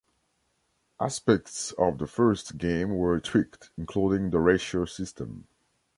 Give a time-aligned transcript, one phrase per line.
[0.99, 5.45] Aspects of the first game were tweaked, including the Ratio system.